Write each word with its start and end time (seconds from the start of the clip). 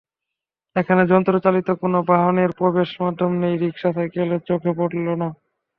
এখানে 0.75 1.03
যন্ত্রচালিত 1.05 1.69
কোনো 1.81 1.97
বাহনের 2.09 2.49
প্রবেশগম্যতা 2.57 3.25
নেই, 3.41 3.55
রিকশা, 3.57 3.89
সাইকেলও 3.95 4.37
চোখে 4.49 4.71
পড়ল 4.79 5.07
না। 5.21 5.29